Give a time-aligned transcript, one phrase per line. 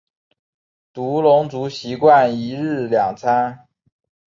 [0.93, 3.67] 独龙族习惯一日两餐。